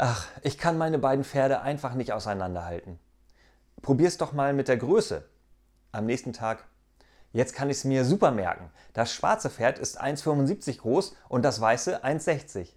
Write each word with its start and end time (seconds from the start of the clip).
Ach, 0.00 0.28
ich 0.42 0.58
kann 0.58 0.78
meine 0.78 1.00
beiden 1.00 1.24
Pferde 1.24 1.60
einfach 1.60 1.94
nicht 1.94 2.12
auseinanderhalten. 2.12 3.00
Probier's 3.82 4.16
doch 4.16 4.32
mal 4.32 4.52
mit 4.52 4.68
der 4.68 4.76
Größe. 4.76 5.28
Am 5.90 6.06
nächsten 6.06 6.32
Tag. 6.32 6.68
Jetzt 7.32 7.52
kann 7.52 7.68
ich 7.68 7.78
es 7.78 7.84
mir 7.84 8.04
super 8.04 8.30
merken. 8.30 8.70
Das 8.92 9.12
schwarze 9.12 9.50
Pferd 9.50 9.80
ist 9.80 10.00
1,75 10.00 10.78
groß 10.78 11.16
und 11.28 11.42
das 11.42 11.60
weiße 11.60 12.04
1,60. 12.04 12.68